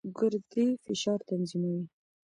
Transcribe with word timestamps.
ګردې 0.17 0.65
فشار 0.85 1.19
تنظیموي. 1.29 1.83